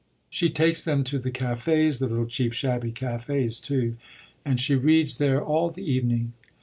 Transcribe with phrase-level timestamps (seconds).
[0.31, 3.97] She takes them to the cafés the little, cheap, shabby cafés too
[4.43, 6.33] and she reads there all the evening.